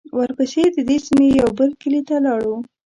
ورپسې 0.17 0.63
د 0.75 0.77
دې 0.87 0.97
سیمې 1.05 1.27
یوه 1.39 1.51
بل 1.57 1.69
کلي 1.81 2.01
ته 2.07 2.15
لاړو. 2.25 2.55